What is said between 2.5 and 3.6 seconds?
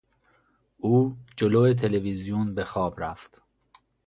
به خواب رفت.